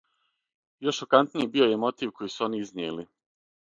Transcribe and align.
Још 0.87 0.99
шокантнији 1.01 1.51
био 1.57 1.67
је 1.73 1.77
мотив 1.85 2.17
који 2.21 2.33
су 2.37 2.47
они 2.47 2.63
изнијели. 2.67 3.07